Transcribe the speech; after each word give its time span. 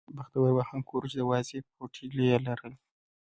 بختور 0.17 0.49
به 0.57 0.63
هغه 0.69 0.81
کور 0.89 1.01
و 1.03 1.09
چې 1.11 1.17
د 1.19 1.21
وازې 1.29 1.57
پوټې 1.73 2.05
یې 2.27 2.35
لرلې. 2.45 2.75